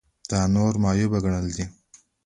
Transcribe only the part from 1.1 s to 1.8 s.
ګڼل دي.